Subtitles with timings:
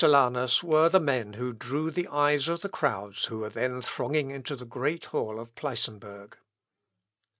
[0.01, 3.37] Such, according to Mosellanus, were the men who drew the eyes of the crowds who
[3.37, 6.37] were then thronging into the great hall of Pleissenburg.